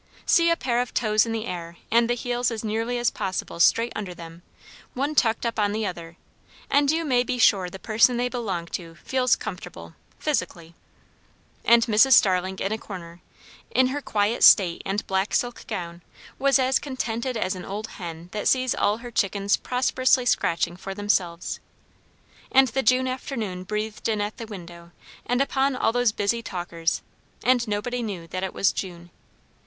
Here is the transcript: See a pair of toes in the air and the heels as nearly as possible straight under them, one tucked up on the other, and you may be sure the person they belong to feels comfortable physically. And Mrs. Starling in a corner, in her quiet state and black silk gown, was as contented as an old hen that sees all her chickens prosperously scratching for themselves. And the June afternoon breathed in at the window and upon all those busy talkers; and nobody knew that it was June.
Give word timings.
See 0.25 0.49
a 0.49 0.55
pair 0.57 0.81
of 0.81 0.95
toes 0.95 1.27
in 1.27 1.31
the 1.31 1.45
air 1.45 1.77
and 1.91 2.09
the 2.09 2.15
heels 2.15 2.49
as 2.49 2.63
nearly 2.63 2.97
as 2.97 3.11
possible 3.11 3.59
straight 3.59 3.93
under 3.95 4.15
them, 4.15 4.41
one 4.95 5.13
tucked 5.13 5.45
up 5.45 5.59
on 5.59 5.73
the 5.73 5.85
other, 5.85 6.17
and 6.71 6.89
you 6.89 7.05
may 7.05 7.21
be 7.23 7.37
sure 7.37 7.69
the 7.69 7.77
person 7.77 8.17
they 8.17 8.27
belong 8.27 8.65
to 8.69 8.95
feels 8.95 9.35
comfortable 9.35 9.93
physically. 10.17 10.73
And 11.63 11.85
Mrs. 11.85 12.13
Starling 12.13 12.57
in 12.57 12.71
a 12.71 12.79
corner, 12.79 13.21
in 13.69 13.89
her 13.89 14.01
quiet 14.01 14.43
state 14.43 14.81
and 14.87 15.05
black 15.05 15.35
silk 15.35 15.67
gown, 15.67 16.01
was 16.39 16.57
as 16.57 16.79
contented 16.79 17.37
as 17.37 17.53
an 17.53 17.63
old 17.63 17.85
hen 17.85 18.29
that 18.31 18.47
sees 18.47 18.73
all 18.73 18.97
her 19.05 19.11
chickens 19.11 19.55
prosperously 19.55 20.25
scratching 20.25 20.77
for 20.77 20.95
themselves. 20.95 21.59
And 22.51 22.69
the 22.69 22.81
June 22.81 23.07
afternoon 23.07 23.65
breathed 23.65 24.09
in 24.09 24.19
at 24.19 24.37
the 24.37 24.47
window 24.47 24.93
and 25.27 25.41
upon 25.43 25.75
all 25.75 25.91
those 25.91 26.11
busy 26.11 26.41
talkers; 26.41 27.03
and 27.43 27.67
nobody 27.67 28.01
knew 28.01 28.25
that 28.29 28.41
it 28.43 28.55
was 28.55 28.71
June. 28.71 29.11